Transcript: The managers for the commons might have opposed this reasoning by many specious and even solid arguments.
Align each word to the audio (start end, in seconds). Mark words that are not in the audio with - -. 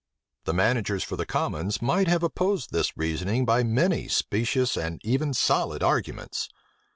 The 0.45 0.53
managers 0.55 1.03
for 1.03 1.15
the 1.15 1.27
commons 1.27 1.79
might 1.79 2.07
have 2.07 2.23
opposed 2.23 2.71
this 2.71 2.97
reasoning 2.97 3.45
by 3.45 3.61
many 3.61 4.07
specious 4.07 4.75
and 4.75 4.99
even 5.03 5.31
solid 5.31 5.83
arguments. 5.83 6.49